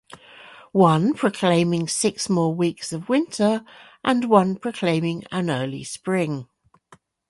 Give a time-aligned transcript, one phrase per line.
[0.73, 3.63] One proclaiming six more weeks of winter
[4.03, 6.47] and one proclaiming an early spring.